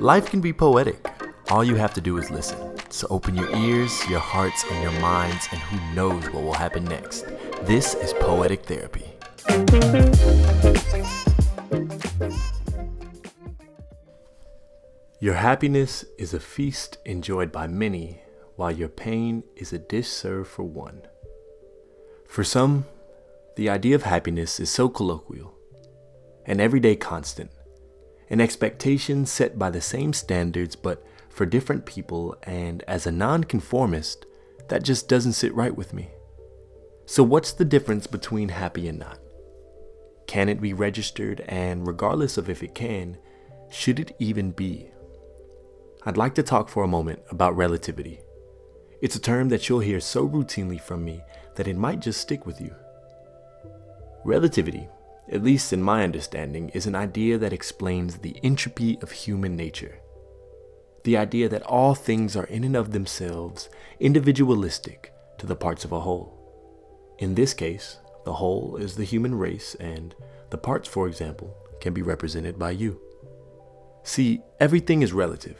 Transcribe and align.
Life 0.00 0.30
can 0.30 0.40
be 0.40 0.54
poetic. 0.54 1.06
All 1.50 1.62
you 1.62 1.74
have 1.74 1.92
to 1.92 2.00
do 2.00 2.16
is 2.16 2.30
listen. 2.30 2.56
So 2.88 3.06
open 3.10 3.34
your 3.36 3.54
ears, 3.54 4.08
your 4.08 4.18
hearts, 4.18 4.64
and 4.70 4.82
your 4.82 4.98
minds, 4.98 5.46
and 5.52 5.60
who 5.60 5.94
knows 5.94 6.24
what 6.30 6.42
will 6.42 6.54
happen 6.54 6.84
next. 6.84 7.26
This 7.64 7.92
is 7.96 8.14
Poetic 8.14 8.64
Therapy. 8.64 9.12
Your 15.20 15.34
happiness 15.34 16.06
is 16.16 16.32
a 16.32 16.40
feast 16.40 16.96
enjoyed 17.04 17.52
by 17.52 17.66
many, 17.66 18.22
while 18.56 18.72
your 18.72 18.88
pain 18.88 19.44
is 19.54 19.74
a 19.74 19.78
dish 19.78 20.08
served 20.08 20.48
for 20.48 20.62
one. 20.62 21.02
For 22.26 22.42
some, 22.42 22.86
the 23.56 23.68
idea 23.68 23.96
of 23.96 24.04
happiness 24.04 24.60
is 24.60 24.70
so 24.70 24.88
colloquial, 24.88 25.52
an 26.46 26.58
everyday 26.58 26.96
constant, 26.96 27.50
an 28.30 28.40
expectation 28.40 29.26
set 29.26 29.58
by 29.58 29.70
the 29.70 29.80
same 29.80 30.12
standards 30.12 30.76
but 30.76 31.04
for 31.28 31.46
different 31.46 31.86
people, 31.86 32.36
and 32.42 32.82
as 32.86 33.06
a 33.06 33.12
nonconformist, 33.12 34.26
that 34.68 34.82
just 34.82 35.08
doesn't 35.08 35.32
sit 35.32 35.54
right 35.54 35.74
with 35.74 35.92
me. 35.92 36.10
So, 37.06 37.22
what's 37.22 37.52
the 37.52 37.64
difference 37.64 38.06
between 38.06 38.50
happy 38.50 38.88
and 38.88 38.98
not? 38.98 39.18
Can 40.26 40.48
it 40.48 40.60
be 40.60 40.72
registered, 40.72 41.40
and 41.48 41.86
regardless 41.86 42.36
of 42.36 42.48
if 42.48 42.62
it 42.62 42.74
can, 42.74 43.18
should 43.70 43.98
it 43.98 44.14
even 44.18 44.50
be? 44.50 44.90
I'd 46.04 46.16
like 46.16 46.34
to 46.36 46.42
talk 46.42 46.68
for 46.68 46.84
a 46.84 46.88
moment 46.88 47.20
about 47.30 47.56
relativity. 47.56 48.20
It's 49.00 49.16
a 49.16 49.20
term 49.20 49.48
that 49.48 49.68
you'll 49.68 49.80
hear 49.80 50.00
so 50.00 50.28
routinely 50.28 50.80
from 50.80 51.04
me 51.04 51.22
that 51.56 51.68
it 51.68 51.76
might 51.76 52.00
just 52.00 52.20
stick 52.20 52.46
with 52.46 52.60
you. 52.60 52.74
Relativity, 54.24 54.88
at 55.30 55.42
least 55.42 55.72
in 55.72 55.82
my 55.82 56.04
understanding, 56.04 56.68
is 56.70 56.86
an 56.86 56.94
idea 56.94 57.38
that 57.38 57.52
explains 57.52 58.18
the 58.18 58.36
entropy 58.42 58.98
of 59.00 59.10
human 59.10 59.56
nature. 59.56 59.98
The 61.04 61.16
idea 61.16 61.48
that 61.48 61.62
all 61.62 61.94
things 61.94 62.36
are 62.36 62.44
in 62.44 62.64
and 62.64 62.76
of 62.76 62.92
themselves 62.92 63.70
individualistic 63.98 65.12
to 65.38 65.46
the 65.46 65.56
parts 65.56 65.84
of 65.84 65.92
a 65.92 66.00
whole. 66.00 66.36
In 67.18 67.34
this 67.34 67.54
case, 67.54 67.98
the 68.24 68.34
whole 68.34 68.76
is 68.76 68.96
the 68.96 69.04
human 69.04 69.34
race, 69.34 69.74
and 69.76 70.14
the 70.50 70.58
parts, 70.58 70.88
for 70.88 71.08
example, 71.08 71.56
can 71.80 71.94
be 71.94 72.02
represented 72.02 72.58
by 72.58 72.72
you. 72.72 73.00
See, 74.02 74.42
everything 74.58 75.02
is 75.02 75.12
relative 75.12 75.58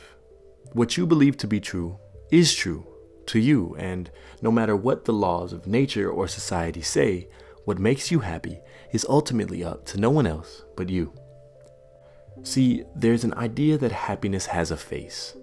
what 0.73 0.97
you 0.97 1.07
believe 1.07 1.37
to 1.39 1.47
be 1.47 1.61
true 1.61 1.99
is 2.31 2.55
true 2.55 2.87
to 3.27 3.39
you, 3.39 3.75
and 3.79 4.11
no 4.41 4.51
matter 4.51 4.77
what 4.77 5.05
the 5.05 5.12
laws 5.12 5.53
of 5.53 5.67
nature 5.67 6.09
or 6.09 6.29
society 6.29 6.81
say, 6.81 7.29
what 7.71 7.79
makes 7.79 8.11
you 8.11 8.19
happy 8.19 8.59
is 8.91 9.07
ultimately 9.09 9.63
up 9.63 9.87
to 9.87 10.01
no 10.01 10.11
one 10.11 10.27
else 10.27 10.65
but 10.77 10.89
you. 10.89 11.13
See, 12.43 12.83
there's 12.97 13.23
an 13.23 13.35
idea 13.35 13.79
that 13.79 13.93
happiness 13.93 14.47
has 14.47 14.73
a 14.73 14.77
face, 14.77 15.37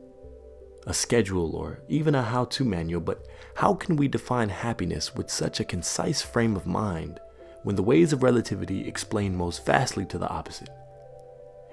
a 0.86 0.94
schedule, 0.94 1.56
or 1.56 1.80
even 1.88 2.16
a 2.16 2.22
how 2.22 2.44
to 2.44 2.66
manual, 2.66 3.00
but 3.00 3.26
how 3.56 3.76
can 3.76 3.96
we 3.96 4.10
define 4.10 4.50
happiness 4.50 5.16
with 5.16 5.30
such 5.30 5.62
a 5.62 5.64
concise 5.64 6.22
frame 6.22 6.58
of 6.58 6.66
mind 6.66 7.22
when 7.64 7.78
the 7.78 7.82
ways 7.82 8.12
of 8.12 8.24
relativity 8.24 8.86
explain 8.86 9.34
most 9.34 9.66
vastly 9.66 10.06
to 10.08 10.18
the 10.18 10.28
opposite? 10.28 10.70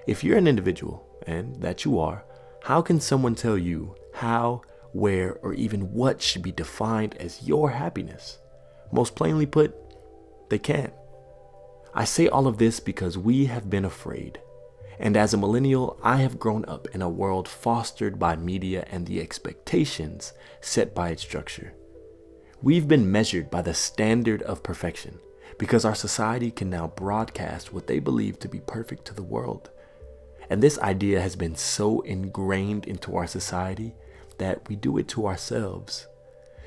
If 0.06 0.22
you're 0.22 0.38
an 0.38 0.46
individual, 0.46 1.04
and 1.26 1.60
that 1.62 1.84
you 1.84 1.98
are, 1.98 2.24
how 2.62 2.80
can 2.80 3.00
someone 3.00 3.34
tell 3.34 3.58
you 3.58 3.96
how, 4.12 4.62
where, 4.92 5.32
or 5.42 5.52
even 5.54 5.92
what 5.92 6.22
should 6.22 6.42
be 6.42 6.52
defined 6.52 7.16
as 7.16 7.42
your 7.42 7.70
happiness? 7.70 8.38
Most 8.92 9.16
plainly 9.16 9.46
put, 9.46 9.74
they 10.48 10.58
can't. 10.58 10.92
I 11.94 12.04
say 12.04 12.26
all 12.26 12.46
of 12.46 12.58
this 12.58 12.80
because 12.80 13.16
we 13.16 13.46
have 13.46 13.70
been 13.70 13.84
afraid. 13.84 14.40
And 14.98 15.16
as 15.16 15.34
a 15.34 15.38
millennial, 15.38 15.98
I 16.02 16.18
have 16.18 16.38
grown 16.38 16.64
up 16.66 16.88
in 16.94 17.02
a 17.02 17.08
world 17.08 17.48
fostered 17.48 18.18
by 18.18 18.36
media 18.36 18.86
and 18.90 19.06
the 19.06 19.20
expectations 19.20 20.32
set 20.60 20.94
by 20.94 21.10
its 21.10 21.22
structure. 21.22 21.74
We've 22.62 22.88
been 22.88 23.10
measured 23.10 23.50
by 23.50 23.62
the 23.62 23.74
standard 23.74 24.42
of 24.42 24.62
perfection 24.62 25.18
because 25.58 25.84
our 25.84 25.94
society 25.94 26.50
can 26.50 26.70
now 26.70 26.88
broadcast 26.88 27.72
what 27.72 27.86
they 27.86 27.98
believe 27.98 28.38
to 28.40 28.48
be 28.48 28.60
perfect 28.60 29.04
to 29.06 29.14
the 29.14 29.22
world. 29.22 29.70
And 30.50 30.62
this 30.62 30.78
idea 30.78 31.20
has 31.20 31.36
been 31.36 31.56
so 31.56 32.00
ingrained 32.02 32.86
into 32.86 33.16
our 33.16 33.26
society 33.26 33.94
that 34.38 34.68
we 34.68 34.76
do 34.76 34.98
it 34.98 35.08
to 35.08 35.26
ourselves. 35.26 36.06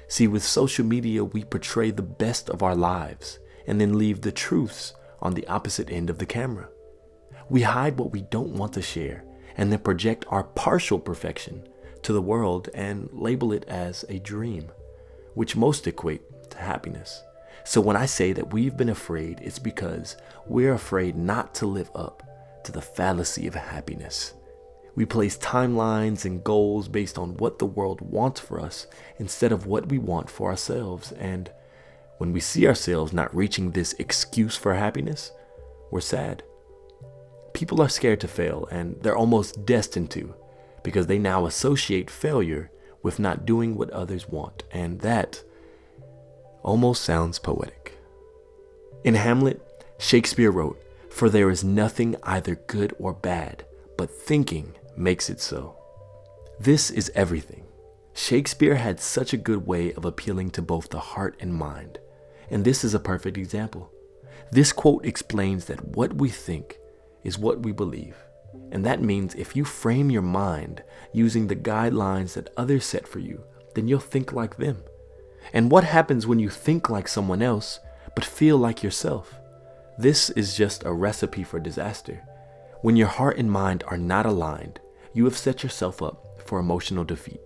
See, 0.07 0.27
with 0.27 0.43
social 0.43 0.85
media, 0.85 1.23
we 1.23 1.43
portray 1.43 1.91
the 1.91 2.01
best 2.01 2.49
of 2.49 2.63
our 2.63 2.75
lives 2.75 3.39
and 3.67 3.79
then 3.79 3.97
leave 3.97 4.21
the 4.21 4.31
truths 4.31 4.93
on 5.21 5.33
the 5.33 5.45
opposite 5.47 5.91
end 5.91 6.09
of 6.09 6.17
the 6.17 6.25
camera. 6.25 6.69
We 7.49 7.61
hide 7.61 7.97
what 7.97 8.11
we 8.11 8.21
don't 8.21 8.55
want 8.55 8.73
to 8.73 8.81
share 8.81 9.23
and 9.55 9.71
then 9.71 9.79
project 9.79 10.25
our 10.29 10.43
partial 10.43 10.99
perfection 10.99 11.67
to 12.03 12.13
the 12.13 12.21
world 12.21 12.69
and 12.73 13.09
label 13.11 13.51
it 13.51 13.65
as 13.67 14.05
a 14.09 14.19
dream, 14.19 14.71
which 15.33 15.55
most 15.55 15.85
equate 15.87 16.49
to 16.51 16.57
happiness. 16.57 17.23
So 17.63 17.81
when 17.81 17.97
I 17.97 18.05
say 18.05 18.31
that 18.33 18.53
we've 18.53 18.77
been 18.77 18.89
afraid, 18.89 19.39
it's 19.41 19.59
because 19.59 20.15
we're 20.45 20.73
afraid 20.73 21.17
not 21.17 21.53
to 21.55 21.65
live 21.65 21.91
up 21.93 22.23
to 22.63 22.71
the 22.71 22.81
fallacy 22.81 23.47
of 23.47 23.55
happiness. 23.55 24.33
We 24.95 25.05
place 25.05 25.37
timelines 25.37 26.25
and 26.25 26.43
goals 26.43 26.87
based 26.87 27.17
on 27.17 27.37
what 27.37 27.59
the 27.59 27.65
world 27.65 28.01
wants 28.01 28.39
for 28.39 28.59
us 28.59 28.87
instead 29.19 29.51
of 29.51 29.67
what 29.67 29.89
we 29.89 29.99
want 29.99 30.29
for 30.29 30.49
ourselves. 30.49 31.11
And 31.11 31.51
when 32.17 32.33
we 32.33 32.39
see 32.39 32.67
ourselves 32.67 33.13
not 33.13 33.35
reaching 33.35 33.71
this 33.71 33.93
excuse 33.93 34.55
for 34.55 34.73
happiness, 34.73 35.31
we're 35.91 36.01
sad. 36.01 36.43
People 37.53 37.81
are 37.81 37.89
scared 37.89 38.19
to 38.21 38.27
fail, 38.27 38.67
and 38.71 39.01
they're 39.01 39.17
almost 39.17 39.65
destined 39.65 40.11
to 40.11 40.35
because 40.83 41.07
they 41.07 41.19
now 41.19 41.45
associate 41.45 42.09
failure 42.09 42.71
with 43.03 43.19
not 43.19 43.45
doing 43.45 43.75
what 43.75 43.89
others 43.91 44.27
want. 44.27 44.63
And 44.71 44.99
that 45.01 45.43
almost 46.63 47.03
sounds 47.03 47.39
poetic. 47.39 47.97
In 49.03 49.15
Hamlet, 49.15 49.61
Shakespeare 49.97 50.51
wrote, 50.51 50.81
for 51.09 51.29
there 51.29 51.49
is 51.49 51.63
nothing 51.63 52.15
either 52.23 52.55
good 52.67 52.93
or 52.99 53.13
bad, 53.13 53.65
but 53.97 54.11
thinking 54.11 54.75
makes 54.95 55.29
it 55.29 55.39
so. 55.39 55.75
This 56.59 56.91
is 56.91 57.11
everything. 57.15 57.65
Shakespeare 58.13 58.75
had 58.75 58.99
such 58.99 59.33
a 59.33 59.37
good 59.37 59.65
way 59.65 59.93
of 59.93 60.05
appealing 60.05 60.51
to 60.51 60.61
both 60.61 60.89
the 60.89 60.99
heart 60.99 61.37
and 61.39 61.53
mind, 61.53 61.99
and 62.49 62.63
this 62.63 62.83
is 62.83 62.93
a 62.93 62.99
perfect 62.99 63.37
example. 63.37 63.91
This 64.51 64.71
quote 64.71 65.05
explains 65.05 65.65
that 65.65 65.95
what 65.95 66.15
we 66.15 66.29
think 66.29 66.77
is 67.23 67.37
what 67.37 67.63
we 67.63 67.71
believe, 67.71 68.15
and 68.71 68.85
that 68.85 69.01
means 69.01 69.35
if 69.35 69.55
you 69.55 69.65
frame 69.65 70.09
your 70.09 70.21
mind 70.21 70.83
using 71.13 71.47
the 71.47 71.55
guidelines 71.55 72.33
that 72.33 72.53
others 72.57 72.85
set 72.85 73.07
for 73.07 73.19
you, 73.19 73.43
then 73.75 73.87
you'll 73.87 73.99
think 73.99 74.33
like 74.33 74.57
them. 74.57 74.83
And 75.53 75.71
what 75.71 75.83
happens 75.83 76.27
when 76.27 76.39
you 76.39 76.49
think 76.49 76.89
like 76.89 77.07
someone 77.07 77.41
else 77.41 77.79
but 78.15 78.25
feel 78.25 78.57
like 78.57 78.83
yourself? 78.83 79.33
This 79.97 80.29
is 80.31 80.55
just 80.55 80.85
a 80.85 80.93
recipe 80.93 81.43
for 81.43 81.59
disaster. 81.59 82.21
When 82.81 82.95
your 82.95 83.07
heart 83.07 83.37
and 83.37 83.51
mind 83.51 83.83
are 83.87 83.97
not 83.97 84.25
aligned, 84.25 84.79
you 85.13 85.25
have 85.25 85.37
set 85.37 85.63
yourself 85.63 86.01
up 86.01 86.41
for 86.45 86.59
emotional 86.59 87.03
defeat. 87.03 87.41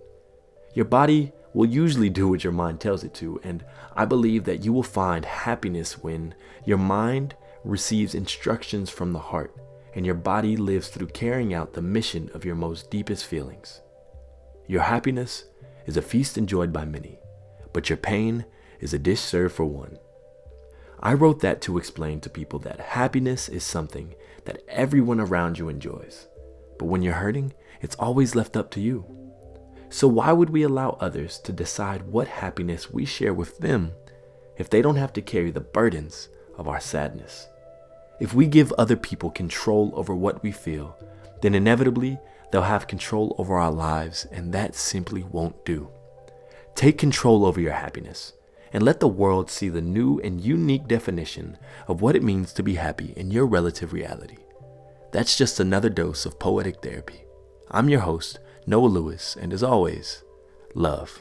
Your 0.74 0.84
body 0.84 1.32
will 1.54 1.66
usually 1.66 2.10
do 2.10 2.28
what 2.28 2.44
your 2.44 2.52
mind 2.52 2.80
tells 2.80 3.04
it 3.04 3.14
to, 3.14 3.40
and 3.42 3.64
I 3.94 4.04
believe 4.04 4.44
that 4.44 4.64
you 4.64 4.72
will 4.72 4.82
find 4.82 5.24
happiness 5.24 6.02
when 6.02 6.34
your 6.64 6.78
mind 6.78 7.34
receives 7.64 8.14
instructions 8.14 8.90
from 8.90 9.12
the 9.12 9.18
heart 9.18 9.54
and 9.94 10.06
your 10.06 10.14
body 10.14 10.56
lives 10.56 10.88
through 10.88 11.08
carrying 11.08 11.52
out 11.52 11.74
the 11.74 11.82
mission 11.82 12.30
of 12.34 12.44
your 12.44 12.54
most 12.54 12.90
deepest 12.90 13.26
feelings. 13.26 13.80
Your 14.66 14.82
happiness 14.82 15.44
is 15.86 15.96
a 15.96 16.02
feast 16.02 16.38
enjoyed 16.38 16.72
by 16.72 16.84
many, 16.84 17.18
but 17.72 17.90
your 17.90 17.98
pain 17.98 18.44
is 18.80 18.94
a 18.94 18.98
dish 18.98 19.20
served 19.20 19.54
for 19.54 19.64
one. 19.64 19.98
I 21.00 21.14
wrote 21.14 21.40
that 21.40 21.60
to 21.62 21.78
explain 21.78 22.20
to 22.20 22.30
people 22.30 22.58
that 22.60 22.80
happiness 22.80 23.48
is 23.48 23.64
something 23.64 24.14
that 24.44 24.62
everyone 24.68 25.20
around 25.20 25.58
you 25.58 25.68
enjoys. 25.68 26.28
But 26.78 26.86
when 26.86 27.02
you're 27.02 27.14
hurting, 27.14 27.52
it's 27.80 27.96
always 27.96 28.34
left 28.34 28.56
up 28.56 28.70
to 28.72 28.80
you. 28.80 29.21
So 29.92 30.08
why 30.08 30.32
would 30.32 30.48
we 30.48 30.62
allow 30.62 30.96
others 31.00 31.38
to 31.40 31.52
decide 31.52 32.06
what 32.06 32.26
happiness 32.26 32.90
we 32.90 33.04
share 33.04 33.34
with 33.34 33.58
them 33.58 33.92
if 34.56 34.70
they 34.70 34.80
don't 34.80 34.96
have 34.96 35.12
to 35.12 35.20
carry 35.20 35.50
the 35.50 35.60
burdens 35.60 36.30
of 36.56 36.66
our 36.66 36.80
sadness? 36.80 37.46
If 38.18 38.32
we 38.32 38.46
give 38.46 38.72
other 38.72 38.96
people 38.96 39.30
control 39.30 39.92
over 39.94 40.14
what 40.14 40.42
we 40.42 40.50
feel, 40.50 40.96
then 41.42 41.54
inevitably 41.54 42.18
they'll 42.50 42.62
have 42.62 42.86
control 42.86 43.36
over 43.36 43.58
our 43.58 43.70
lives, 43.70 44.24
and 44.32 44.50
that 44.54 44.74
simply 44.74 45.24
won't 45.24 45.62
do. 45.66 45.90
Take 46.74 46.96
control 46.96 47.44
over 47.44 47.60
your 47.60 47.74
happiness 47.74 48.32
and 48.72 48.82
let 48.82 48.98
the 48.98 49.08
world 49.08 49.50
see 49.50 49.68
the 49.68 49.82
new 49.82 50.18
and 50.20 50.40
unique 50.40 50.88
definition 50.88 51.58
of 51.86 52.00
what 52.00 52.16
it 52.16 52.22
means 52.22 52.54
to 52.54 52.62
be 52.62 52.76
happy 52.76 53.12
in 53.14 53.30
your 53.30 53.44
relative 53.44 53.92
reality. 53.92 54.38
That's 55.10 55.36
just 55.36 55.60
another 55.60 55.90
dose 55.90 56.24
of 56.24 56.38
poetic 56.38 56.80
therapy. 56.80 57.24
I'm 57.70 57.90
your 57.90 58.00
host, 58.00 58.38
Noah 58.66 58.86
Lewis, 58.86 59.36
and 59.40 59.52
as 59.52 59.62
always, 59.62 60.22
love. 60.74 61.20